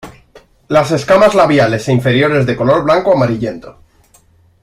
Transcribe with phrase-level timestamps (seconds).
[0.67, 3.69] Las escamas labiales e inferiores de color blanco amarillento.